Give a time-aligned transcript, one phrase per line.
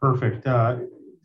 [0.00, 0.46] Perfect.
[0.46, 0.76] Uh,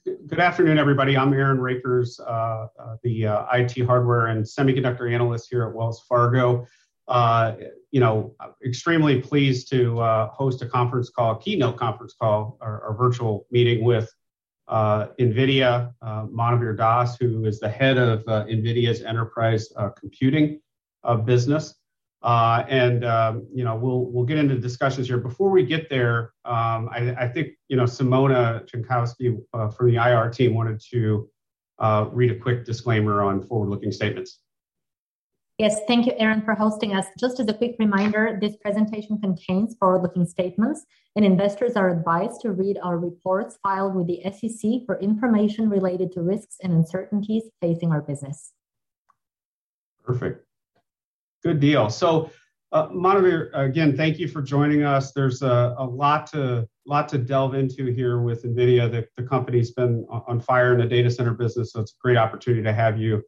[0.03, 1.15] good afternoon, everybody.
[1.15, 6.65] I'm Aaron Rakers, uh, uh, the IT hardware and semiconductor analyst here at Wells Fargo.
[7.07, 10.01] You know, extremely pleased to
[10.33, 14.11] host a conference call, keynote conference call, or, virtual meeting with
[14.67, 20.59] NVIDIA, Manuvir Das, who is the head of NVIDIA's enterprise computing
[21.25, 21.75] business.
[22.23, 25.17] Uh, and um, you know, we'll we'll get into discussions here.
[25.17, 30.29] Before we get there, um, I think, you know, Simona Jankowski uh, from the IR
[30.29, 31.29] team wanted to
[31.79, 34.39] uh, read a quick disclaimer on forward-looking statements.
[35.59, 35.81] Yes.
[35.85, 37.05] Thank you, Aaron, for hosting us.
[37.19, 42.51] Just as a quick reminder, this presentation contains forward-looking statements, and investors are advised to
[42.51, 47.91] read our reports filed with the SEC for information related to risks and uncertainties facing
[47.91, 48.53] our business.
[50.03, 50.45] Perfect.
[51.43, 51.89] Good deal.
[52.71, 55.11] Uh, Manuvir, again, thank you for joining us.
[55.11, 59.05] There's a lot to lot to delve into here with NVIDIA.
[59.15, 62.63] The company's been on fire in the data center business, so it's a great opportunity
[62.63, 63.21] to have you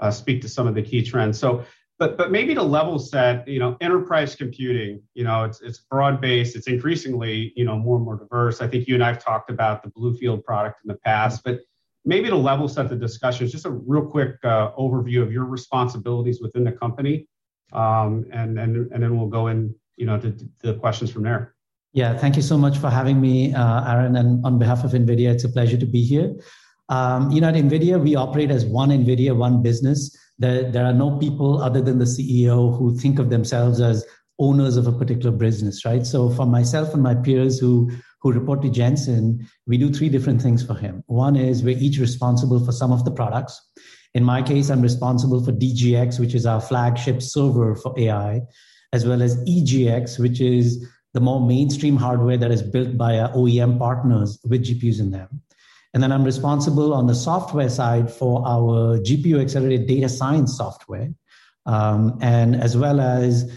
[0.00, 1.38] uh, speak to some of the key trends.
[1.38, 1.64] So,
[1.98, 6.66] But but maybe to level set, you know, enterprise computing, you know, it's broad-based, it's
[6.66, 8.60] increasingly, you know, more and more diverse.
[8.60, 11.60] I think you and I have talked about the BlueField product in the past, but
[12.04, 16.40] maybe to level set the discussion, just a real quick uh, overview of your responsibilities
[16.40, 17.26] within the company,
[17.72, 21.54] and and and then we'll go in, you know, to the questions from there.
[21.92, 22.16] Yeah.
[22.16, 25.44] Thank you so much for having me, uh, Aaron, and on behalf of NVIDIA, it's
[25.44, 26.34] a pleasure to be here.
[26.88, 30.16] Um, You know, at NVIDIA, we operate as one NVIDIA, one business.
[30.38, 34.04] There, There are no people other than the CEO who think of themselves as
[34.38, 36.06] owners of a particular business, right?
[36.06, 37.90] So for myself and my peers who
[38.22, 41.02] who report to Jensen, we do three different things for him.
[41.06, 43.58] One is we're each responsible for some of the products.
[44.14, 48.42] In my case, I'm responsible for DGX, which is our flagship server for AI,
[48.92, 53.30] as well as EGX, which is the more mainstream hardware that is built by our
[53.30, 55.42] OEM partners with GPUs in them.
[55.94, 61.12] And then I'm responsible on the software side for our GPU-accelerated data science software,
[61.66, 63.50] um, and as well as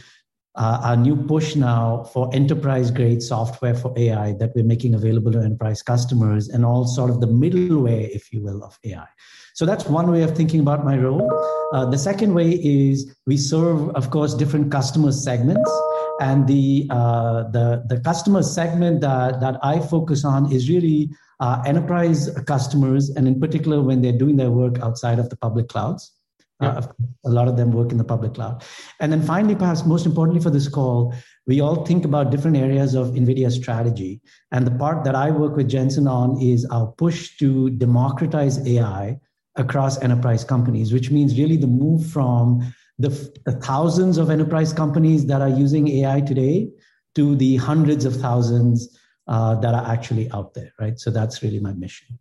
[0.56, 5.40] Uh, our new push now for enterprise-grade software for AI that we're making available to
[5.40, 9.08] enterprise customers and all sort of the middleware, if you will, of AI.
[9.56, 11.28] So that's one way of thinking about my role.
[11.74, 15.72] Uh, the second way is we serve, of course, different customer segments.
[16.22, 21.10] And the uh, the, the customer segment that I focus on is really
[21.40, 25.68] uh, enterprise customers, and in particular, when they're doing their work outside of the public
[25.68, 26.12] clouds.
[26.60, 26.82] Uh,
[27.26, 28.64] a lot of them work in the public cloud.
[29.02, 31.14] And then finally, perhaps most importantly for this call,
[31.46, 34.22] we all think about different areas of NVIDIA's strategy.
[34.52, 39.20] And the part that I work with Jensen on is our push to democratize AI
[39.56, 43.10] across enterprise companies, which means really the move from the
[43.62, 46.70] thousands of enterprise companies that are using AI today
[47.16, 48.98] to the hundreds of thousands
[49.28, 51.00] uh, that are actually out there, right?
[51.00, 52.20] So that's really my mission.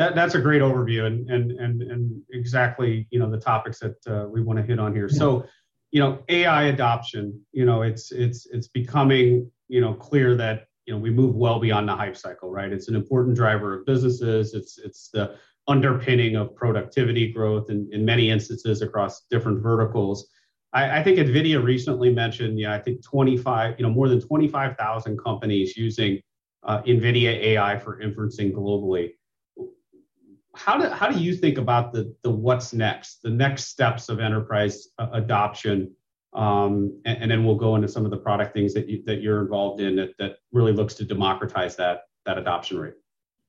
[0.00, 0.14] Yep.
[0.14, 4.26] That's a great overview and and, and, and exactly, you know, the topics that uh,
[4.28, 5.10] we wanna hit on here.
[5.10, 5.44] So,
[5.90, 10.94] you know, AI adoption, you know, it's it's, it's becoming, you know, clear that, you
[10.94, 12.72] know, we move well beyond the hype cycle, right?
[12.72, 14.54] It's an important driver of businesses.
[14.54, 15.36] It's it's the
[15.68, 20.26] underpinning of productivity growth in in many instances across different verticals.
[20.72, 25.76] I think NVIDIA recently mentioned, know, I think 25, you know, more than 25,000 companies
[25.76, 26.20] using
[26.62, 29.10] uh, NVIDIA AI for inferencing globally.
[30.54, 34.20] How do how do you think about the the what's next, the next steps of
[34.20, 35.94] enterprise adoption?
[36.32, 39.40] Um and then we'll go into some of the product things that you that you're
[39.40, 42.94] involved in that really looks to democratize that that adoption rate.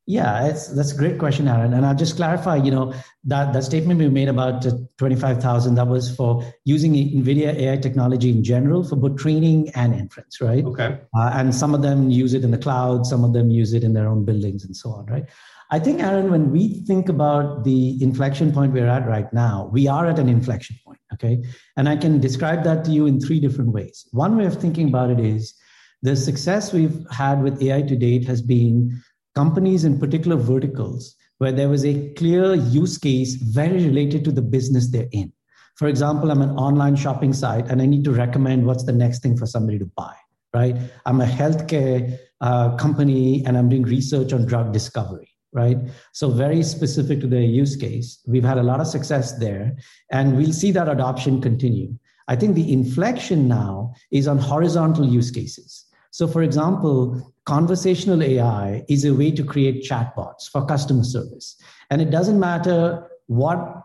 [0.07, 0.41] Yeah.
[0.47, 1.73] That's a great question, Aaron.
[1.73, 2.94] And I'll just clarify, you know,
[3.25, 4.66] that statement we made about
[4.97, 10.41] 25,000, that was for using NVIDIA AI technology in general for both training and inference,
[10.41, 10.66] right?
[10.66, 11.00] Okay.
[11.13, 13.94] And some of them use it in the cloud, some of them use it in
[13.94, 15.25] their own buildings and so on, right?
[15.74, 19.88] I think, Aaron, when we think about the inflection point we're at right now, we
[19.88, 21.42] are at an inflection point, okay?
[21.78, 24.06] And I can describe that to you in three different ways.
[24.12, 25.54] One way of thinking about it is
[26.02, 29.02] the success we've had with AI to date has been
[29.34, 34.41] companies in particular verticals where there was a clear use case very related to the
[34.41, 35.32] business they're in.
[35.76, 39.24] For example, I'm an online shopping site, and I need to recommend what's the next
[39.24, 40.14] thing for somebody to buy,
[40.53, 40.76] right?
[41.06, 45.78] I'm a healthcare uh, company, and I'm doing research on drug discovery, right?
[46.14, 48.20] So very specific to their use case.
[48.26, 49.76] We've had a lot of success there,
[50.12, 51.98] and we'll see that adoption continue.
[52.28, 55.86] I think the inflection now is on horizontal use cases.
[56.12, 61.58] So, for example, conversational AI is a way to create chatbots for customer service.
[61.90, 63.82] And it doesn't matter what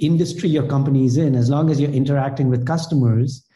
[0.00, 3.46] industry your company is in, as long as you're interacting with customers,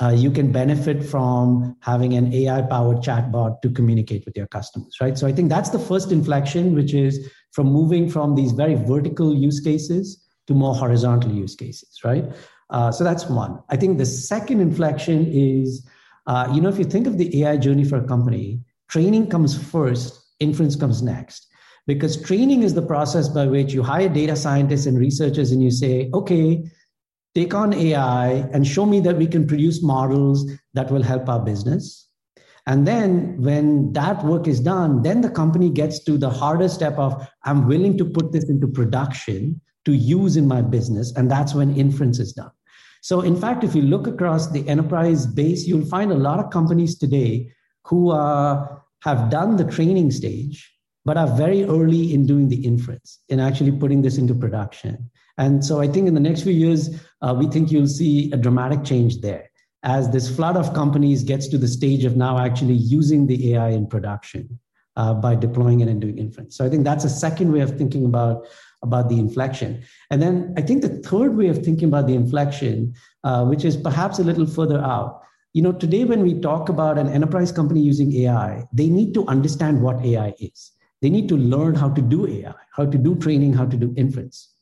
[0.00, 4.96] uh, you can benefit from having an AI powered chatbot to communicate with your customers,
[5.00, 5.18] right?
[5.18, 9.34] So I think that's the first inflection, which is from moving from these very vertical
[9.34, 12.24] use cases to more horizontal use cases, right?
[12.70, 13.58] Uh, so that's one.
[13.68, 15.86] I think the second inflection is,
[16.26, 19.56] uh, you know, if you think of the AI journey for a company, training comes
[19.56, 21.46] first, inference comes next.
[21.86, 25.70] Because training is the process by which you hire data scientists and researchers and you
[25.70, 26.70] say, okay,
[27.40, 30.38] take on AI and show me that we can produce models
[30.74, 32.08] that will help our business.
[32.66, 36.98] And then when that work is done, then the company gets to the harder step
[36.98, 41.12] of I'm willing to put this into production to use in my business.
[41.16, 42.50] And that's when inference is done.
[43.00, 46.50] So, in fact, if you look across the enterprise base, you'll find a lot of
[46.50, 47.50] companies today
[47.86, 50.70] who are, have done the training stage,
[51.06, 55.10] but are very early in doing the inference, in actually putting this into production.
[55.40, 58.36] And so I think in the next few years, uh, we think you'll see a
[58.36, 59.50] dramatic change there
[59.82, 63.70] as this flood of companies gets to the stage of now actually using the AI
[63.70, 64.60] in production
[64.96, 66.58] uh, by deploying it and doing inference.
[66.58, 68.44] So I think that's a second way of thinking about,
[68.82, 69.82] about the inflection.
[70.10, 72.94] And then I think the third way of thinking about the inflection,
[73.24, 75.22] uh, which is perhaps a little further out,
[75.54, 79.26] you know, today when we talk about an enterprise company using AI, they need to
[79.26, 80.72] understand what AI is.
[81.00, 83.94] They need to learn how to do AI, how to do training, how to do
[83.96, 84.54] inference.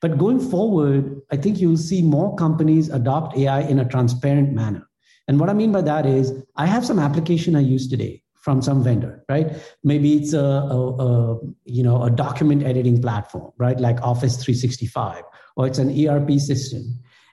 [0.00, 4.86] But going forward, I think you'll see more companies adopt AI in a transparent manner.
[5.28, 8.62] And what I mean by that is, I have some application I use today from
[8.62, 9.56] some vendor, right?
[9.82, 15.24] Maybe it's a, a, a, you know a document editing platform, right, like Office 365,
[15.56, 16.82] or it's an ERP system.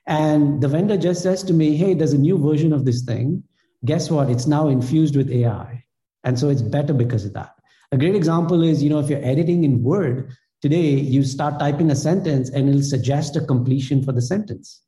[0.07, 3.44] And the vendor just says to me, "Hey, there's a new version of this thing.
[3.86, 4.30] Guess what?
[4.30, 5.83] It's now infused with AI,
[6.24, 7.54] and so it's better because of that."
[7.92, 11.92] A great example is, you know, if you're editing in Word, Today, you start typing
[11.92, 14.81] a sentence and it'll suggest a completion for the sentence.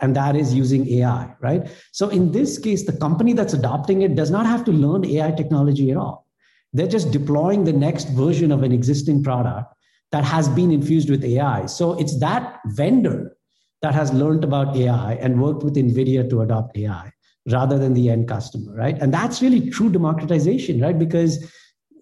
[0.00, 1.70] And that is using AI, right?
[1.92, 5.30] So in this case, the company that's adopting it does not have to learn AI
[5.30, 6.26] technology at all.
[6.72, 9.72] They're just deploying the next version of an existing product
[10.10, 11.66] that has been infused with AI.
[11.66, 13.36] So it's that vendor
[13.82, 17.12] that has learned about AI and worked with NVIDIA to adopt AI
[17.52, 19.00] rather than the end customer, right?
[19.00, 20.98] And that's really true democratization, right?
[20.98, 21.52] Because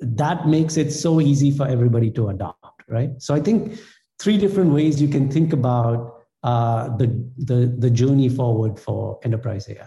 [0.01, 3.11] that makes it so easy for everybody to adopt right?
[3.19, 3.79] So I think
[4.21, 7.07] three different ways you can think about uh, the,
[7.39, 9.87] the, the journey forward for enterprise AI.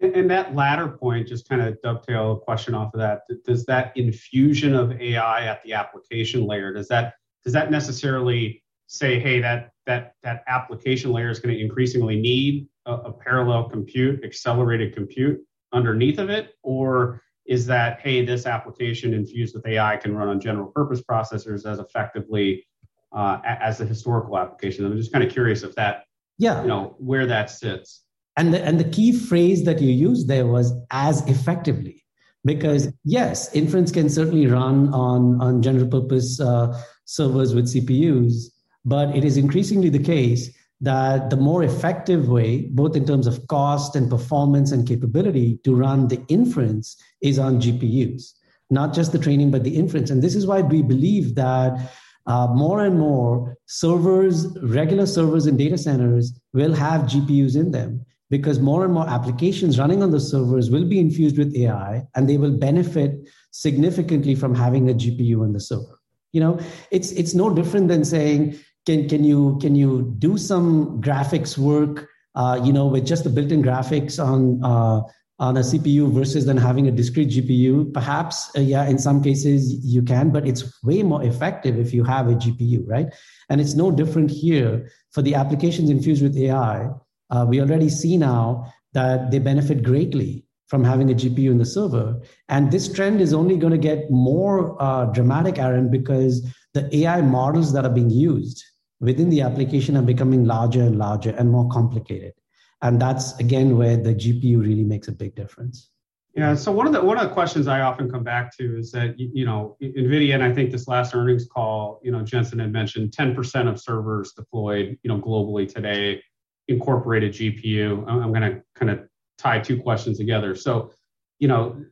[0.00, 3.22] And that latter point, just kind of dovetail a question off of that.
[3.44, 7.14] Does that infusion of AI at the application layer does that
[7.44, 12.68] does that necessarily say, hey, that that that application layer is going to increasingly need
[12.86, 15.40] a, a parallel compute, accelerated compute
[15.72, 20.38] underneath of it, or is that hey this application infused with ai can run on
[20.38, 22.64] general purpose processors as effectively
[23.12, 24.84] uh, as the historical application.
[24.84, 26.04] I'm just kind of curious if that
[26.38, 26.62] yeah.
[26.62, 28.02] you know where that sits.
[28.36, 32.04] And the, and the key phrase that you used there was as effectively.
[32.44, 38.44] Because yes inference can certainly run on on general purpose uh, servers with cpus
[38.84, 40.50] but it is increasingly the case
[40.80, 45.74] that the more effective way, both in terms of cost and performance and capability to
[45.74, 48.32] run the inference is on GPUs,
[48.70, 50.10] not just the training, but the inference.
[50.10, 51.92] And this is why we believe that
[52.26, 58.04] uh, more and more servers, regular servers in data centers will have GPUs in them
[58.30, 62.28] because more and more applications running on the servers will be infused with AI and
[62.28, 65.98] they will benefit significantly from having a GPU on the server.
[66.32, 66.60] You know,
[66.90, 72.08] it's it's no different than saying can can you can you do some graphics work
[72.34, 75.02] uh, you know with just the built-in graphics on uh,
[75.40, 79.74] on a CPU versus then having a discrete GPU perhaps uh, yeah in some cases
[79.84, 83.08] you can but it's way more effective if you have a GPU right?
[83.50, 84.90] And it's no different here.
[85.12, 86.88] For the applications infused with AI
[87.30, 91.66] uh, we already see now that they benefit greatly from having a GPU in the
[91.66, 92.20] server.
[92.48, 97.22] And this trend is only going to get more uh, dramatic, Aaron, because the AI
[97.22, 98.62] models that are being used
[99.00, 102.34] within the application are becoming larger and larger and more complicated.
[102.82, 105.90] And that's again where the GPU really makes a big difference.
[106.34, 106.54] Yeah.
[106.54, 109.18] So one of the one of the questions I often come back to is that
[109.18, 113.10] you know Nvidia and I think this last earnings call, you know, Jensen had mentioned
[113.10, 116.22] 10% of servers deployed, you know, globally today
[116.68, 118.06] incorporated GPU.
[118.06, 120.54] I'm going to kind of tie two questions together.
[120.54, 120.92] So,
[121.38, 121.82] you know,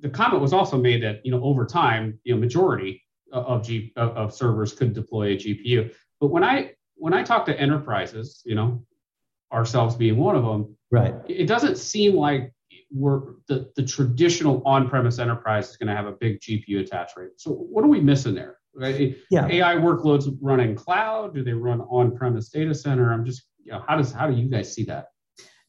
[0.00, 3.92] the comment was also made that you know over time, you know, majority of G
[3.96, 5.92] of, of servers could deploy a GPU.
[6.20, 8.84] But when I when I talk to enterprises, you know,
[9.52, 11.14] ourselves being one of them, right?
[11.28, 12.52] It doesn't seem like
[12.92, 17.30] we're the, the traditional on-premise enterprise is going to have a big GPU attach rate.
[17.36, 18.58] So what are we missing there?
[18.74, 19.16] Right?
[19.30, 19.46] Yeah.
[19.46, 21.34] AI workloads run in cloud?
[21.34, 23.12] Do they run on-premise data center?
[23.12, 25.06] I'm just, you know, how does how do you guys see that?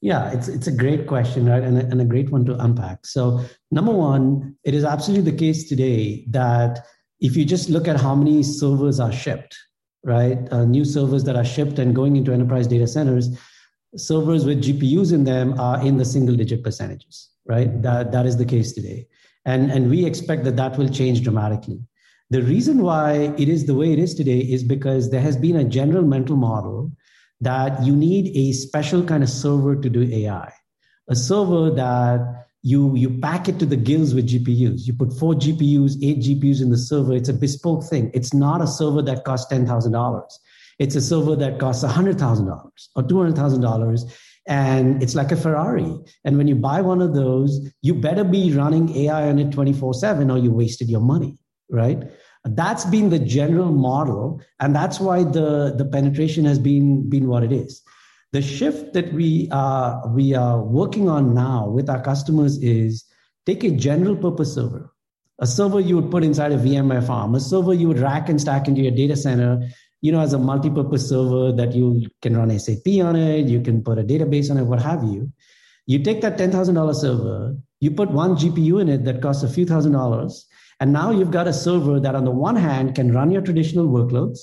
[0.01, 3.05] Yeah, it's it's a great question, right, and a, and a great one to unpack.
[3.05, 6.83] So, number one, it is absolutely the case today that
[7.19, 9.55] if you just look at how many servers are shipped,
[10.03, 13.37] right, uh, new servers that are shipped and going into enterprise data centers,
[13.95, 17.81] servers with GPUs in them are in the single digit percentages, right?
[17.81, 19.07] That that is the case today,
[19.45, 21.81] and and we expect that that will change dramatically.
[22.29, 25.57] The reason why it is the way it is today is because there has been
[25.57, 26.91] a general mental model
[27.41, 30.53] that you need a special kind of server to do AI,
[31.09, 34.85] a server that you you pack it to the gills with GPUs.
[34.85, 37.13] You put four GPUs, eight GPUs in the server.
[37.13, 38.11] It's a bespoke thing.
[38.13, 40.39] It's not a server that costs ten thousand dollars.
[40.79, 44.05] It's a server that costs hundred thousand dollars or two hundred thousand dollars,
[44.47, 45.97] and it's like a Ferrari.
[46.23, 49.73] And when you buy one of those, you better be running AI on it twenty
[49.73, 51.37] four seven, or you wasted your money,
[51.69, 52.03] right?
[52.43, 57.43] That's been the general model, and that's why the, the penetration has been, been what
[57.43, 57.83] it is.
[58.33, 63.03] The shift that we are, we are working on now with our customers is
[63.45, 64.89] take a general purpose server,
[65.39, 68.39] a server you would put inside a VMware farm, a server you would rack and
[68.39, 69.67] stack into your data center,
[69.99, 73.83] you know, as a multi-purpose server that you can run SAP on it, you can
[73.83, 75.29] put a database on it, what have you.
[75.85, 79.65] You take that $10,000 server, you put one GPU in it that costs a few
[79.65, 80.47] thousand dollars,
[80.79, 83.87] and now you've got a server that, on the one hand, can run your traditional
[83.87, 84.39] workloads.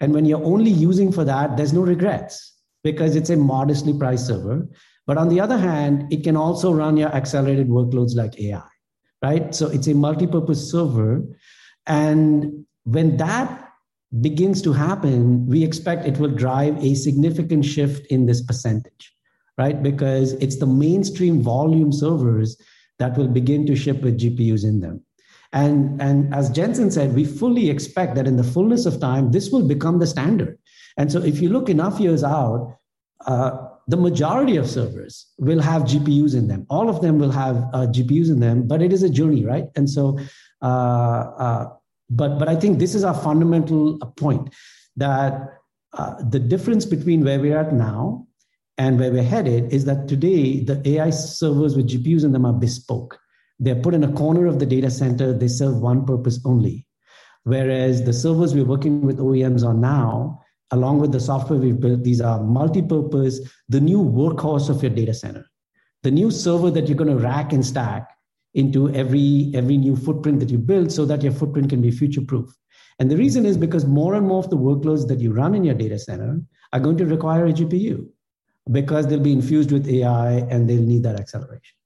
[0.00, 4.26] And when you're only using for that, there's no regrets because it's a modestly priced
[4.26, 4.66] server.
[5.06, 8.62] But on the other hand, it can also run your accelerated workloads like AI,
[9.22, 9.54] right?
[9.54, 11.24] So it's a multi purpose server.
[11.86, 13.70] And when that
[14.20, 19.14] begins to happen, we expect it will drive a significant shift in this percentage,
[19.56, 19.82] right?
[19.82, 22.60] Because it's the mainstream volume servers
[22.98, 25.02] that will begin to ship with GPUs in them.
[25.52, 29.50] And, and as Jensen said, we fully expect that in the fullness of time, this
[29.50, 30.57] will become the standard.
[30.98, 32.76] And so if you look enough years out,
[33.26, 36.66] uh, the majority of servers will have GPUs in them.
[36.68, 39.64] All of them will have uh, GPUs in them, but it is a journey, right?
[39.76, 40.18] And so,
[40.60, 41.68] uh, uh
[42.10, 44.54] but but I think this is our fundamental point
[44.96, 45.58] that
[45.92, 48.26] uh, the difference between where we are at now
[48.76, 52.52] and where we're headed is that today the AI servers with GPUs in them are
[52.52, 53.18] bespoke.
[53.58, 55.32] They're put in a corner of the data center.
[55.32, 56.86] They serve one purpose only.
[57.44, 62.02] Whereas the servers we're working with OEMs on now, along with the software we've built,
[62.02, 65.44] these are multi-purpose, the new workhorse of your data center.
[66.02, 68.10] The new server that you're going to rack and stack
[68.54, 72.50] into every, every new footprint that you build so that your footprint can be future-proof.
[72.98, 75.64] And the reason is because more and more of the workloads that you run in
[75.64, 76.40] your data center
[76.72, 78.08] are going to require a GPU
[78.70, 81.76] because they'll be infused with AI and they'll need that acceleration.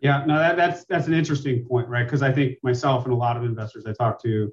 [0.00, 2.04] Yeah, no, that, that's that's an interesting point, right?
[2.04, 4.52] Because I think myself and a lot of investors I talk to,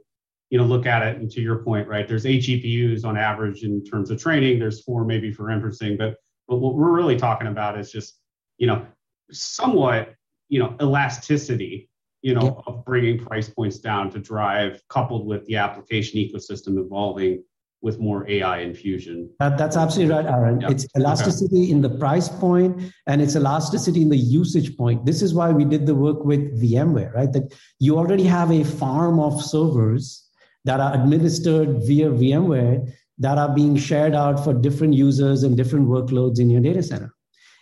[0.51, 2.07] you know, look at it, and to your point, right?
[2.07, 4.59] There's eight GPUs on average in terms of training.
[4.59, 6.17] There's four maybe for inferencing, but
[6.47, 8.19] but what we're really talking about is just,
[8.57, 8.85] you know,
[9.31, 10.13] somewhat,
[10.49, 11.89] you know, elasticity,
[12.21, 17.41] you know, of bringing price points down to drive, coupled with the application ecosystem evolving
[17.81, 19.29] with more AI infusion.
[19.39, 20.61] That, that's absolutely right, Aaron.
[20.63, 21.71] It's elasticity okay.
[21.71, 25.05] in the price point and it's elasticity in the usage point.
[25.05, 27.31] This is why we did the work with VMware, right?
[27.31, 30.27] That you already have a farm of servers
[30.65, 35.87] that are administered via VMware that are being shared out for different users and different
[35.87, 37.13] workloads in your data center.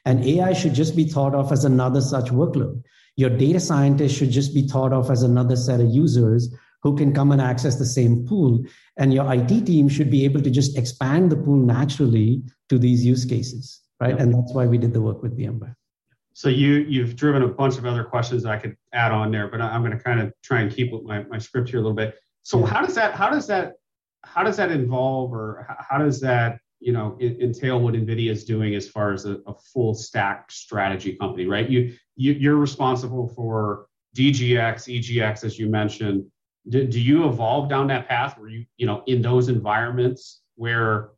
[0.05, 2.81] And AI should just be thought of as another such workload.
[3.17, 7.13] Your data scientist should just be thought of as another set of users who can
[7.13, 8.63] come and access the same pool.
[8.97, 13.05] And your IT team should be able to just expand the pool naturally to these
[13.05, 14.11] use cases, right?
[14.11, 14.19] Yep.
[14.19, 15.75] And that's why we did the work with VMware.
[16.33, 19.59] So you you've driven a bunch of other questions I could add on there, but
[19.59, 22.15] I'm going to kind of try and keep my, my script here a little bit.
[22.43, 22.67] So yeah.
[22.67, 23.73] how does that how does that
[24.23, 28.75] how does that involve or how does that you know entail what NVIDIA is doing
[28.75, 31.69] as far as a, a full stack strategy company, right?
[31.69, 36.25] You, you you're responsible for DGX, EGX, as you mentioned,
[36.67, 41.11] do, do you evolve down that path where you you know in those environments where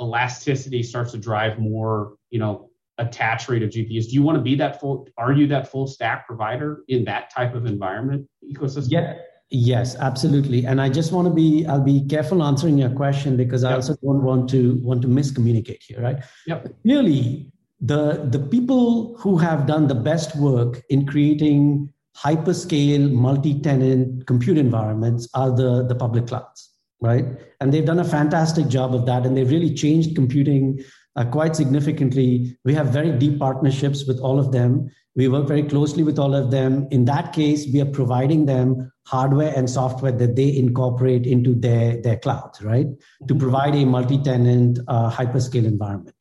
[0.00, 4.42] elasticity starts to drive more you know attach rate of gpus do you want to
[4.42, 8.90] be that full are you that full stack provider in that type of environment ecosystem
[8.90, 9.14] yeah
[9.50, 13.62] yes absolutely and i just want to be i'll be careful answering your question because
[13.62, 13.72] yep.
[13.72, 17.50] i also don't want to want to miscommunicate here right yep clearly
[17.80, 25.28] the the people who have done the best work in creating hyperscale multi-tenant compute environments
[25.34, 27.26] are the, the public clouds, right?
[27.60, 30.82] And they've done a fantastic job of that, and they've really changed computing
[31.16, 32.56] uh, quite significantly.
[32.64, 34.90] We have very deep partnerships with all of them.
[35.14, 36.86] We work very closely with all of them.
[36.90, 42.00] In that case, we are providing them hardware and software that they incorporate into their,
[42.02, 42.86] their clouds, right?
[43.26, 46.14] To provide a multi-tenant uh, hyperscale environment.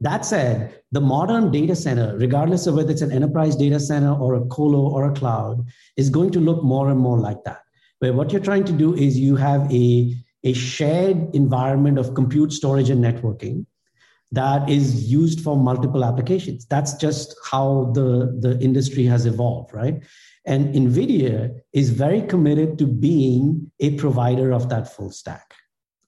[0.00, 4.34] That said, the modern data center, regardless of whether it's an enterprise data center or
[4.34, 5.64] a colo or a cloud,
[5.96, 7.60] is going to look more and more like that.
[8.00, 12.52] Where what you're trying to do is you have a, a shared environment of compute,
[12.52, 13.64] storage, and networking
[14.34, 16.66] that is used for multiple applications.
[16.66, 20.02] That's just how the, the industry has evolved, right?
[20.46, 25.54] And NVIDIA is very committed to being a provider of that full stack.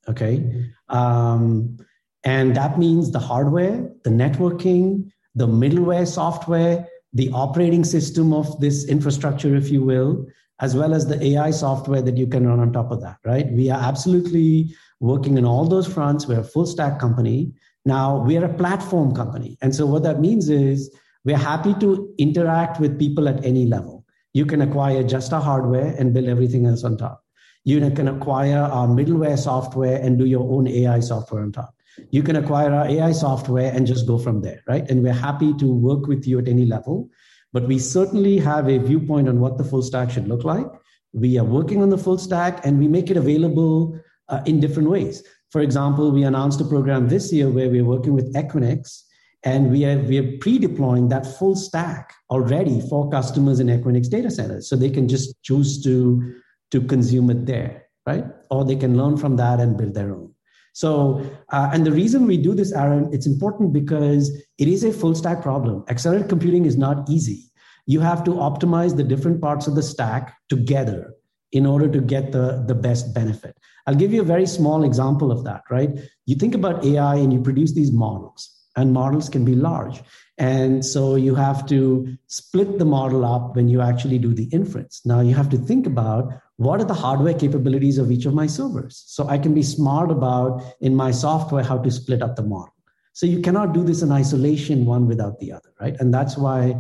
[0.09, 0.71] Okay.
[0.89, 1.79] Um,
[2.25, 8.87] and that means the hardware, the networking, the middleware software, the operating system of this
[8.89, 10.27] infrastructure, if you will,
[10.61, 13.51] as well as the AI software that you can run on top of that, right?
[13.53, 16.27] We are absolutely working on all those fronts.
[16.27, 17.53] We're a full stack company.
[17.87, 19.57] Now, we are a platform company.
[19.63, 20.91] And so, what that means is
[21.25, 24.05] we're happy to interact with people at any level.
[24.35, 27.25] You can acquire just our hardware and build everything else on top.
[27.65, 31.77] You can acquire our middleware software and do your own AI software on top
[32.11, 34.89] you can acquire our AI software and just go from there, right?
[34.91, 37.09] And we're happy to work with you at any level.
[37.53, 40.67] But we certainly have a viewpoint on what the full stack should look like.
[41.13, 44.91] We are working on the full stack and we make it available uh, in different
[44.91, 45.23] ways.
[45.51, 49.03] For example, we announced a program this year where we're working with Equinix
[49.45, 54.31] and we are, we are pre-deploying that full stack already for customers in Equinix data
[54.31, 54.69] centers.
[54.69, 56.35] So they can just choose to,
[56.73, 58.25] to consume it there, right?
[58.51, 60.33] Or they can learn from that and build their own.
[60.73, 64.93] So, uh, and the reason we do this, Aaron, it's important because it is a
[64.93, 65.85] full stack problem.
[65.89, 67.51] Accelerated computing is not easy.
[67.87, 71.15] You have to optimize the different parts of the stack together
[71.57, 73.57] in order to get the, the best benefit.
[73.87, 75.91] I'll give you a very small example of that, right?
[76.27, 80.03] You think about AI and you produce these models, and models can be large.
[80.39, 85.01] And so you have to split the model up when you actually do the inference.
[85.05, 88.47] Now you have to think about what are the hardware capabilities of each of my
[88.47, 92.43] servers so i can be smart about in my software how to split up the
[92.43, 92.75] model
[93.13, 96.75] so you cannot do this in isolation one without the other right and that's why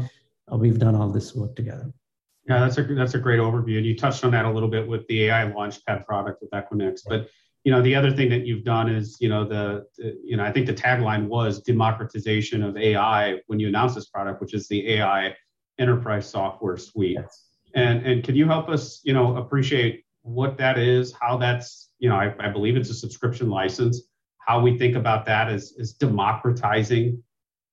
[0.53, 1.93] we've done all this work together
[2.49, 4.87] yeah that's a that's a great overview and you touched on that a little bit
[4.87, 7.29] with the ai launchpad product with equinix but
[7.65, 10.45] you know the other thing that you've done is you know the, the you know
[10.45, 14.69] i think the tagline was democratization of ai when you announced this product which is
[14.69, 15.35] the ai
[15.79, 17.19] enterprise software suite.
[17.21, 17.45] Yes.
[17.75, 22.09] And and can you help us, you know, appreciate what that is, how that's, you
[22.09, 24.03] know, I, I believe it's a subscription license,
[24.39, 27.23] how we think about that as, as democratizing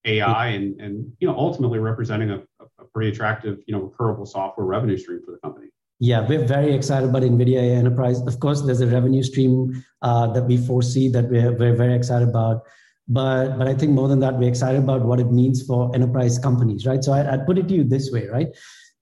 [0.06, 2.42] AI and, and you know ultimately representing a,
[2.80, 5.68] a pretty attractive you know recurable software revenue stream for the company.
[6.00, 8.20] Yeah, we're very excited about NVIDIA AI Enterprise.
[8.22, 12.28] Of course, there's a revenue stream uh, that we foresee that we're, we're very excited
[12.28, 12.64] about.
[13.08, 16.40] But but I think more than that, we're excited about what it means for enterprise
[16.40, 17.04] companies, right?
[17.04, 18.48] So I, I'd put it to you this way, right?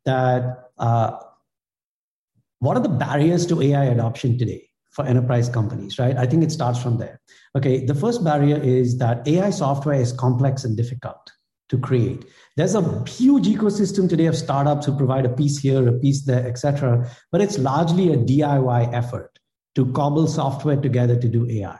[0.06, 1.18] That uh,
[2.60, 6.18] what are the barriers to AI adoption today for enterprise companies, right?
[6.18, 7.20] I think it starts from there.
[7.56, 11.32] Okay, the first barrier is that AI software is complex and difficult
[11.70, 12.26] to create.
[12.58, 16.46] There's a huge ecosystem today of startups who provide a piece here, a piece there,
[16.46, 17.10] etc.
[17.32, 19.40] But it's largely a DIY effort
[19.76, 21.80] to cobble software together to do AI.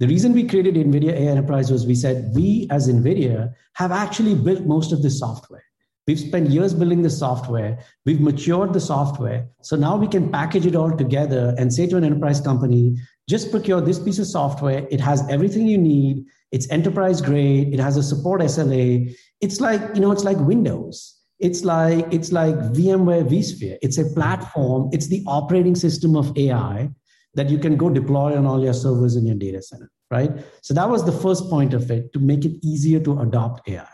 [0.00, 4.34] The reason we created NVIDIA AI Enterprise was we said we as NVIDIA have actually
[4.34, 5.64] built most of the software.
[6.06, 7.78] We've spent years building the software.
[8.04, 9.48] We've matured the software.
[9.62, 12.96] So now we can package it all together and say to an enterprise company,
[13.28, 14.86] just procure this piece of software.
[14.90, 16.24] It has everything you need.
[16.50, 17.72] It's enterprise grade.
[17.72, 19.14] It has a support SLA.
[19.40, 21.18] It's like, you know, it's like Windows.
[21.38, 23.78] It's like, it's like VMware vSphere.
[23.80, 24.90] It's a platform.
[24.92, 26.90] It's the operating system of AI
[27.34, 30.30] that you can go deploy on all your servers in your data center, right?
[30.62, 33.86] So that was the first point of it to make it easier to adopt AI.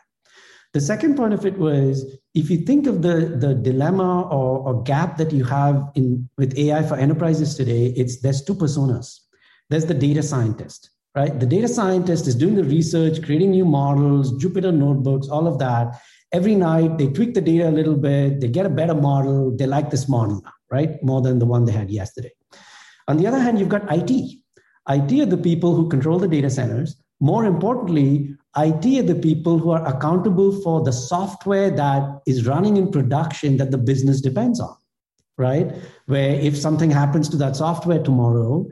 [0.75, 4.83] The second part of it was if you think of the, the dilemma or, or
[4.83, 9.21] gap that you have in with AI for enterprises today, it's there's two personas.
[9.71, 11.39] There's the data scientist, right?
[11.39, 16.01] The data scientist is doing the research, creating new models, Jupyter notebooks, all of that.
[16.33, 19.67] Every night they tweak the data a little bit, they get a better model, they
[19.67, 21.03] like this model now, right?
[21.03, 22.33] More than the one they had yesterday.
[23.09, 24.11] On the other hand, you've got IT.
[24.91, 26.97] IT are the people who control the data centers.
[27.21, 32.77] More importantly, IT are the people who are accountable for the software that is running
[32.77, 34.75] in production that the business depends on,
[35.37, 35.73] right?
[36.07, 38.67] Where if something happens to that software tomorrow,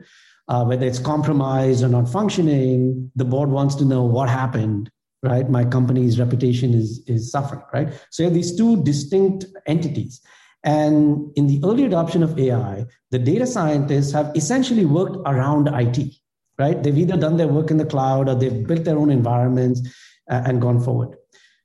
[0.49, 4.89] uh, whether it's compromised or not functioning, the board wants to know what happened,
[5.23, 5.49] right?
[5.49, 7.93] My company's reputation is, is suffering, right?
[8.11, 10.21] So you have these two distinct entities.
[10.63, 16.13] And in the early adoption of AI, the data scientists have essentially worked around IT
[16.57, 16.81] right?
[16.81, 19.81] They've either done their work in the cloud or they've built their own environments
[20.29, 21.17] uh, and gone forward.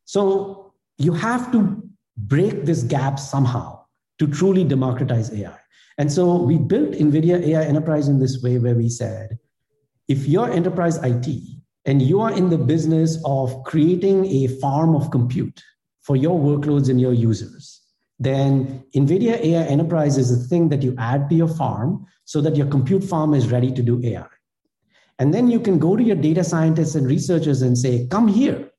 [0.05, 1.83] So you have to
[2.17, 3.85] break this gap somehow
[4.19, 5.57] to truly democratize AI.
[5.99, 9.39] And so we built NVIDIA AI Enterprise in this way where we said,
[10.09, 11.27] if your enterprise IT
[11.85, 15.63] and you are in the business of creating a farm of compute
[16.03, 17.81] for your workloads and your users,
[18.19, 22.57] then NVIDIA AI Enterprise is a thing that you add to your farm so that
[22.57, 24.27] your compute farm is ready to do AI.
[25.19, 28.73] And then you can go to your data scientists and researchers and say, come here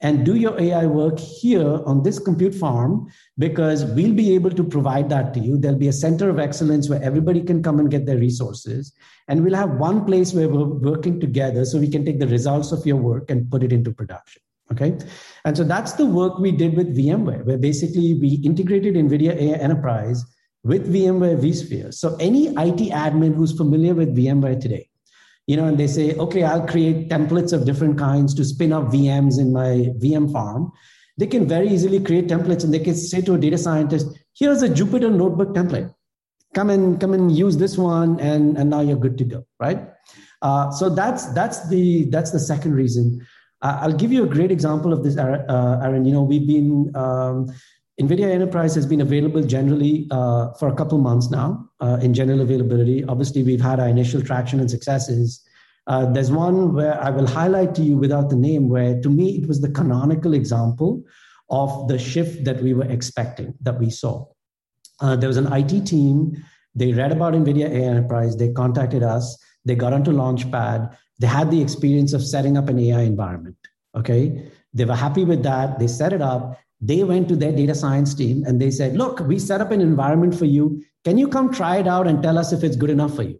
[0.00, 3.06] and do your AI work here on this compute farm
[3.38, 5.56] because we'll be able to provide that to you.
[5.56, 8.92] There'll be a center of excellence where everybody can come and get their resources.
[9.28, 12.72] And we'll have one place where we're working together so we can take the results
[12.72, 14.42] of your work and put it into production.
[14.72, 14.98] Okay.
[15.44, 19.56] And so that's the work we did with VMware, where basically we integrated NVIDIA AI
[19.58, 20.24] Enterprise
[20.64, 21.94] with VMware vSphere.
[21.94, 24.88] So any IT admin who's familiar with VMware today,
[25.46, 28.84] you know, and they say, okay, I'll create templates of different kinds to spin up
[28.84, 30.72] VMs in my VM farm.
[31.18, 34.62] They can very easily create templates and they can say to a data scientist, here's
[34.62, 35.94] a Jupyter notebook template.
[36.54, 39.88] Come and come and use this one, and, and now you're good to go, right?
[40.40, 43.26] Uh, so that's that's the that's the second reason.
[43.60, 46.04] Uh, I'll give you a great example of this, uh, Aaron.
[46.06, 47.52] You know, we've been um,
[48.00, 52.42] NVIDIA Enterprise has been available generally uh, for a couple months now uh, in general
[52.42, 53.02] availability.
[53.04, 55.42] Obviously, we've had our initial traction and successes.
[55.86, 59.38] Uh, there's one where I will highlight to you without the name, where to me
[59.38, 61.02] it was the canonical example
[61.48, 64.26] of the shift that we were expecting, that we saw.
[65.00, 69.38] Uh, there was an IT team, they read about NVIDIA AI Enterprise, they contacted us,
[69.64, 73.56] they got onto Launchpad, they had the experience of setting up an AI environment.
[73.96, 74.50] Okay.
[74.74, 78.14] They were happy with that, they set it up they went to their data science
[78.14, 80.82] team and they said, Look, we set up an environment for you.
[81.04, 83.38] Can you come try it out and tell us if it's good enough for you?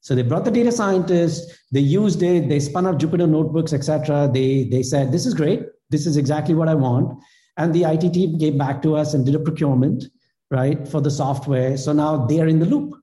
[0.00, 4.30] So they brought the data scientists, they used it, they spun up Jupyter notebooks, etc.
[4.32, 5.62] They, they said, This is great.
[5.90, 7.18] This is exactly what I want.
[7.56, 10.04] And the IT team came back to us and did a procurement,
[10.50, 11.76] right, for the software.
[11.76, 12.94] So now they are in the loop.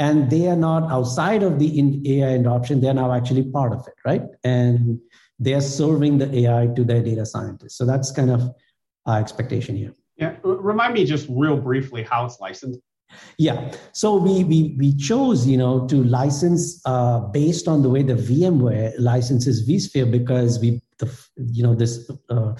[0.00, 3.94] And they are not outside of the AI adoption, they're now actually part of it,
[4.04, 4.22] right?
[4.44, 5.00] And
[5.40, 7.76] they're serving the AI to their data scientists.
[7.76, 8.48] So that's kind of
[9.16, 9.94] expectation here.
[10.16, 12.80] Yeah, remind me just real briefly how it's licensed.
[13.38, 18.02] Yeah, so we we we chose you know to license uh, based on the way
[18.02, 22.54] the VMware licenses vSphere because we the you know this uh,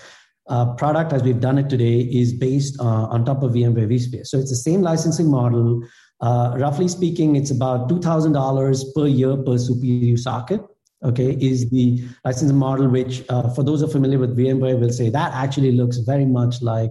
[0.47, 4.27] uh, product as we've done it today is based uh, on top of VMware vSphere.
[4.27, 5.83] So it's the same licensing model.
[6.21, 10.63] Uh, roughly speaking, it's about two thousand dollars per year per CPU socket
[11.03, 14.91] okay, is the licensing model, which uh, for those who are familiar with VMware will
[14.91, 16.91] say that actually looks very much like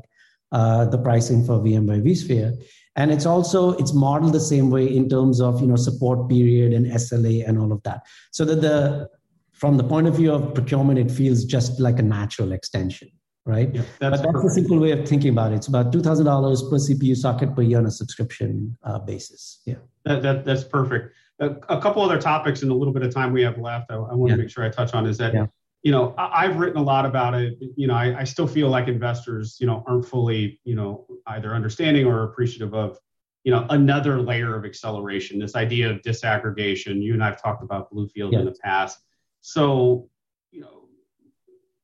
[0.51, 2.57] uh, the pricing for VMware vSphere.
[2.95, 6.73] And it's also, it's modeled the same way in terms of, you know, support period
[6.73, 8.01] and SLA and all of that.
[8.31, 9.07] So that the,
[9.53, 13.09] from the point of view of procurement, it feels just like a natural extension
[13.45, 13.73] right?
[13.73, 15.55] Yeah, that's but that's a simple way of thinking about it.
[15.55, 19.61] It's about two thousand dollars per CPU socket per year on a subscription uh, basis.
[19.65, 23.13] Yeah, that, that, that's perfect a, a, couple other topics in a little bit of
[23.13, 24.35] time we have left, I, I want yeah.
[24.35, 25.45] to make sure I touch on is that, yeah.
[25.83, 27.57] you know, I, have written a lot about it.
[27.75, 31.53] You know, I, I, still feel like investors, you know, aren't fully, you know, either
[31.53, 32.97] understanding or appreciative of,
[33.43, 37.01] you know, another layer of acceleration, this idea of disaggregation.
[37.01, 38.39] You and I've talked about Bluefield yeah.
[38.39, 38.99] in the past.
[39.41, 40.09] So,
[40.51, 40.89] you know,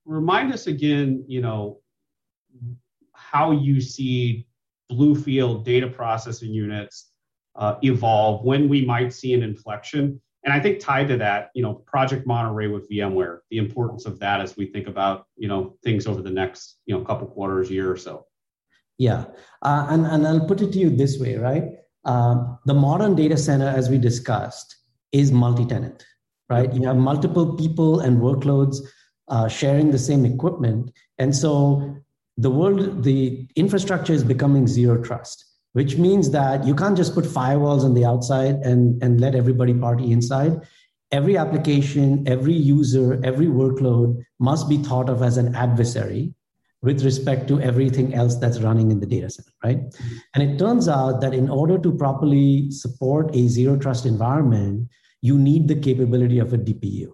[0.05, 1.79] remind us again, you know,
[3.13, 4.47] how you see
[4.91, 7.12] Bluefield data processing units
[7.55, 10.19] uh, evolve, when we might see an inflection.
[10.43, 14.19] And I think tied to that, you know, Project Monterey with VMware, the importance of
[14.19, 17.71] that as we think about, you know, things over the next, you know, couple quarters,
[17.71, 18.25] year or so.
[18.97, 19.25] Yeah,
[19.61, 21.63] uh, and and I'll put it to you this way, right?
[22.05, 24.75] Um, the modern data center, as we discussed,
[25.11, 26.05] is multi-tenant,
[26.49, 26.71] right?
[26.71, 28.77] You have multiple people and workloads
[29.29, 31.95] uh, sharing the same equipment, and so
[32.37, 37.25] the world, the infrastructure is becoming zero trust which means that you can't just put
[37.25, 40.61] firewalls on the outside and, and let everybody party inside.
[41.11, 46.33] Every application, every user, every workload must be thought of as an adversary
[46.81, 49.79] with respect to everything else that's running in the data center, right?
[49.79, 50.15] Mm-hmm.
[50.35, 54.89] And it turns out that in order to properly support a zero trust environment,
[55.21, 57.13] you need the capability of a DPU.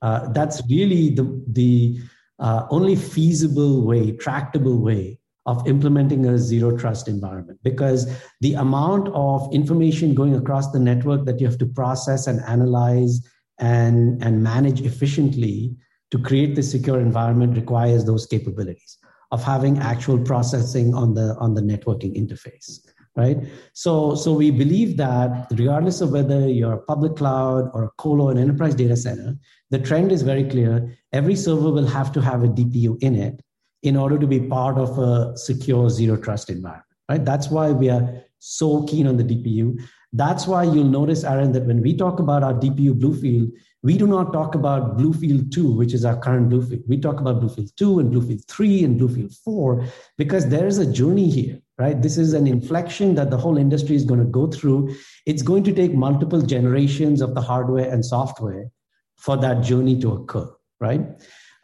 [0.00, 2.00] Uh, that's really the, the
[2.38, 9.08] uh, only feasible way, tractable way of implementing a zero trust environment because the amount
[9.08, 13.20] of information going across the network that you have to process and analyze
[13.58, 15.76] and, and manage efficiently
[16.10, 18.98] to create this secure environment requires those capabilities
[19.32, 22.80] of having actual processing on the on the networking interface
[23.16, 23.38] right?
[23.74, 28.28] So so we believe that regardless of whether you're a public cloud or a colo
[28.30, 29.36] an enterprise data center
[29.70, 30.96] the trend is very clear.
[31.12, 33.43] Every server will have to have a dpu in it
[33.84, 37.90] in order to be part of a secure zero trust environment right that's why we
[37.96, 38.04] are
[38.44, 39.80] so keen on the DPU.
[40.12, 43.50] That's why you'll notice, Aaron, that when we talk about our DPU Bluefield,
[43.82, 46.82] we do not talk about Bluefield 2, which is our current Bluefield.
[46.86, 49.86] We talk about Bluefield 2 and Bluefield 3 and Bluefield 4
[50.18, 52.00] because there is a journey here, right?
[52.00, 54.94] This is an inflection that the whole industry is going to go through.
[55.24, 58.70] It's going to take multiple generations of the hardware and software
[59.16, 60.48] for that journey to occur,
[60.80, 61.00] right?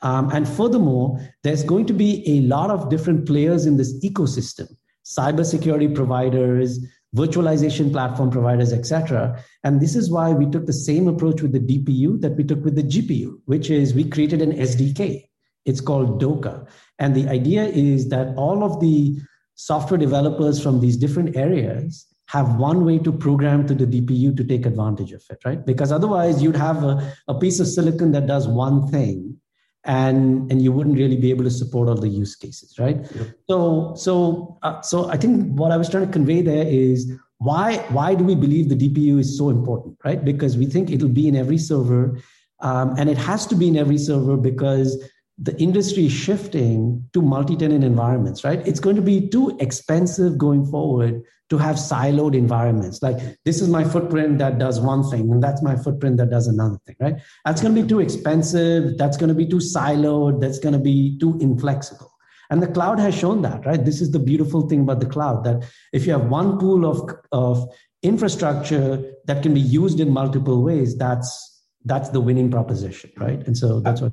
[0.03, 4.69] Um, and furthermore, there's going to be a lot of different players in this ecosystem
[5.05, 6.79] cybersecurity providers,
[7.17, 9.43] virtualization platform providers, etc.
[9.65, 12.65] And this is why we took the same approach with the DPU that we took
[12.65, 15.25] with the GPU, which is we created an SDK.
[15.65, 16.69] It's called DOCA.
[16.99, 19.19] And the idea is that all of the
[19.57, 24.45] software developers from these different areas have one way to program to the DPU to
[24.45, 25.67] take advantage of it, right?
[25.67, 29.40] Because otherwise, you'd have a, a piece of silicon that does one thing
[29.85, 33.29] and and you wouldn't really be able to support all the use cases right yep.
[33.49, 37.79] so so uh, so i think what i was trying to convey there is why
[37.89, 41.29] why do we believe the dpu is so important right because we think it'll be
[41.29, 42.19] in every server
[42.63, 45.03] um, and it has to be in every server because
[45.43, 48.67] the industry is shifting to multi-tenant environments, right?
[48.67, 53.03] It's going to be too expensive going forward to have siloed environments.
[53.03, 56.47] Like this is my footprint that does one thing, and that's my footprint that does
[56.47, 57.17] another thing, right?
[57.45, 58.99] That's going to be too expensive.
[58.99, 60.41] That's going to be too siloed.
[60.41, 62.13] That's going to be too inflexible.
[62.51, 63.83] And the cloud has shown that, right?
[63.83, 67.11] This is the beautiful thing about the cloud that if you have one pool of,
[67.33, 67.67] of
[68.03, 71.47] infrastructure that can be used in multiple ways, that's
[71.87, 73.41] that's the winning proposition, right?
[73.47, 74.13] And so that's what.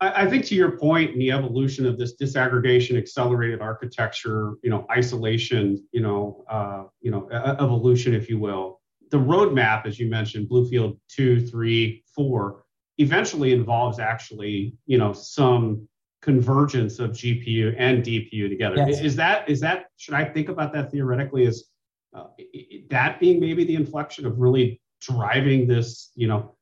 [0.00, 4.84] I, think to your point in the evolution of this disaggregation, accelerated architecture, you know,
[4.90, 8.80] isolation, you know, uh, you know, evolution, if you will.
[9.10, 12.64] The roadmap, as you mentioned, Bluefield two, three, four,
[12.98, 15.88] eventually involves actually, you know, some
[16.20, 18.76] convergence of GPU and DPU together.
[18.76, 19.00] Yes.
[19.00, 21.64] Is that is that should I think about that theoretically as
[22.14, 22.24] uh,
[22.90, 26.55] that being maybe the inflection of really driving this, you know,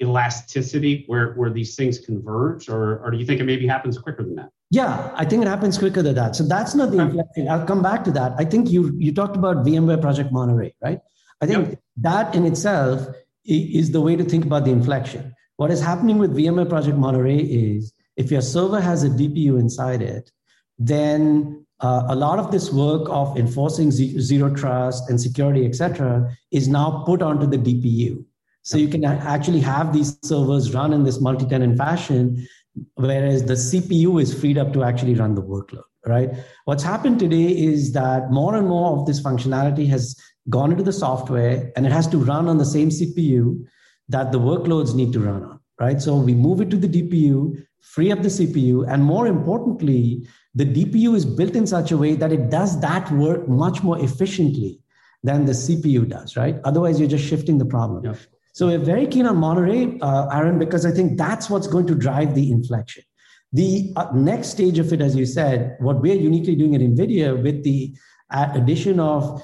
[0.00, 4.22] elasticity where, where these things converge, or, or do you think it maybe happens quicker
[4.22, 4.50] than that?
[4.70, 6.36] Yeah, I think it happens quicker than that.
[6.36, 7.48] So that's not the inflection.
[7.48, 8.34] I'll come back to that.
[8.38, 11.00] I think you you talked about VMware Project Monterey, right?
[11.40, 11.80] I think yep.
[11.96, 13.06] that in itself
[13.44, 15.34] is the way to think about the inflection.
[15.56, 20.02] What is happening with VMware Project Monterey is if your server has a DPU inside
[20.02, 20.30] it,
[20.78, 26.68] then uh, a lot of this work of enforcing zero trust and security, etc., is
[26.68, 28.24] now put onto the DPU.
[28.62, 32.46] So you can actually have these servers run in this multi-tenant fashion,
[32.94, 36.30] whereas the CPU is freed up to actually run the workload, right?
[36.64, 40.16] What's happened today is that more and more of this functionality has
[40.48, 43.64] gone into the software and it has to run on the same CPU
[44.08, 46.00] that the workloads need to run on, right?
[46.00, 50.64] So we move it to the DPU, free up the CPU, and more importantly, the
[50.64, 54.80] DPU is built in such a way that it does that work much more efficiently
[55.22, 56.56] than the CPU does, right?
[56.64, 58.16] Otherwise, you're just shifting the problem.
[58.58, 61.94] So we're very keen on Monterey, uh, Aaron, because I think that's what's going to
[61.94, 63.04] drive the inflection.
[63.52, 67.40] The uh, next stage of it, as you said, what we're uniquely doing at NVIDIA
[67.40, 67.96] with the
[68.32, 69.40] uh, addition of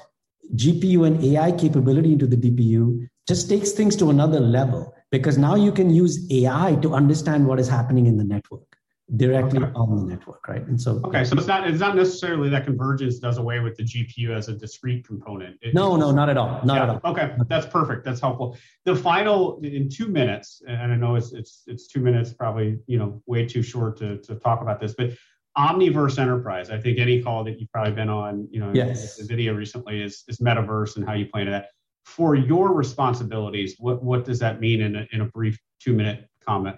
[0.57, 5.55] GPU and AI capability into the DPU just takes things to another level because now
[5.55, 8.74] you can use AI to understand what is happening in the network
[9.17, 9.71] directly okay.
[9.75, 10.63] on the network, right?
[10.67, 13.83] And so okay, so it's not it's not necessarily that convergence does away with the
[13.83, 15.59] GPU as a discrete component.
[15.61, 17.13] It, no, no, not at all, not yeah, at all.
[17.13, 18.05] Okay, that's perfect.
[18.05, 18.57] That's helpful.
[18.85, 22.99] The final in two minutes, and I know it's it's it's two minutes, probably you
[22.99, 25.11] know way too short to to talk about this, but
[25.57, 26.71] Omniverse Enterprise.
[26.71, 29.17] I think any call that you've probably been on, you know, yes.
[29.17, 31.67] the video recently is is metaverse and how you plan to that.
[32.05, 36.29] For your responsibilities, what what does that mean in a, in a brief two minute
[36.45, 36.77] comment?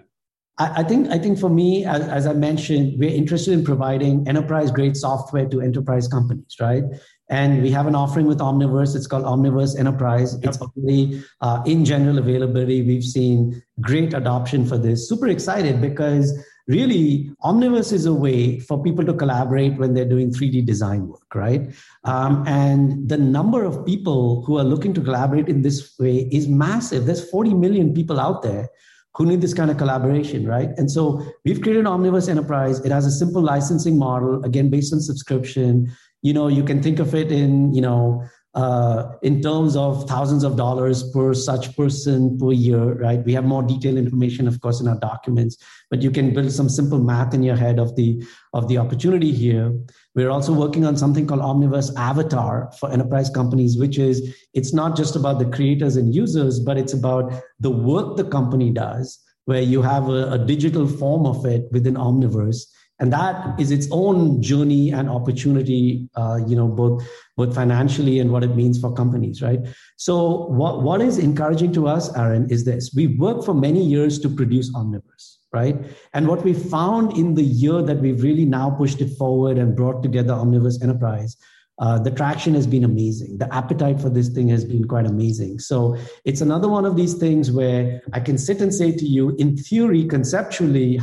[0.59, 4.71] I, think I think for me, as, as I mentioned, we're interested in providing enterprise
[4.71, 6.83] grade software to enterprise companies, right?
[7.29, 8.95] And we have an offering with Omniverse.
[8.95, 10.35] It's called Omniverse Enterprise.
[10.41, 12.81] It's already uh, in general availability.
[12.81, 15.07] We've seen great adoption for this.
[15.07, 16.33] Super excited because
[16.67, 21.35] really Omniverse is a way for people to collaborate when they're doing 3D design work,
[21.35, 21.69] right?
[22.05, 26.47] Um, and the number of people who are looking to collaborate in this way is
[26.47, 27.05] massive.
[27.05, 28.69] There's 40 million people out there
[29.17, 30.69] who need this kind of collaboration, right?
[30.77, 32.79] And so we've created an Omniverse Enterprise.
[32.85, 35.91] It has a simple licensing model, again, based on subscription.
[36.21, 40.43] You know, you can think of it in, you know, uh, in terms of thousands
[40.43, 43.23] of dollars per such person per year, right?
[43.23, 45.57] We have more detailed information, of course, in our documents,
[45.91, 49.31] but you can build some simple math in your head of the of the opportunity
[49.31, 49.73] here.
[50.15, 54.97] We're also working on something called Omniverse Avatar for enterprise companies, which is it's not
[54.97, 59.61] just about the creators and users, but it's about the work the company does, where
[59.61, 62.65] you have a, a digital form of it within Omniverse
[62.99, 68.31] and that is its own journey and opportunity uh, you know both both financially and
[68.31, 69.59] what it means for companies right?
[69.97, 72.93] So what, what is encouraging to us aaron is this.
[72.95, 75.77] We worked for many years to produce omniverse right?
[76.13, 79.75] And what we found in the year that we've really now pushed it forward and
[79.75, 81.37] brought together omniverse enterprise
[81.79, 83.37] uh, the traction has been amazing.
[83.37, 85.59] The appetite for this thing has been quite amazing.
[85.59, 89.35] So it's another one of these things where I can sit and say to you,
[89.37, 90.97] in theory, conceptually,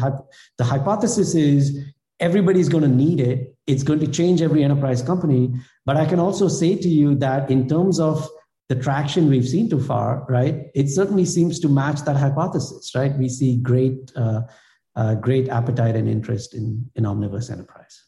[0.58, 1.78] the hypothesis is
[2.18, 3.56] everybody's going to need it.
[3.66, 5.52] It's going to change every enterprise company.
[5.86, 8.28] But I can also say to you that in terms of
[8.68, 13.16] the traction we've seen too far, right, it certainly seems to match that hypothesis, right?
[13.16, 14.42] We see great, uh,
[14.96, 18.03] uh, great appetite and interest in, in Omniverse Enterprise.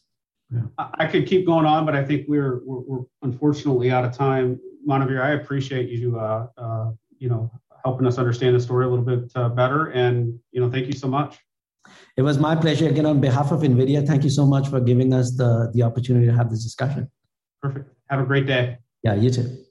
[0.49, 0.61] Yeah.
[0.77, 4.59] I could keep going on, but I think we're, we're, we're unfortunately out of time.
[4.87, 7.51] Manuvir, I appreciate you, uh, uh, you know,
[7.83, 9.87] helping us understand the story a little bit uh, better.
[9.87, 11.37] And, you know, thank you so much.
[12.15, 12.87] It was my pleasure.
[12.87, 16.25] Again, on behalf of NVIDIA, thank you so much for giving us the, the opportunity
[16.27, 17.09] to have this discussion.
[17.61, 17.93] Perfect.
[18.09, 18.77] Have a great day.
[19.03, 19.66] Yeah, you too.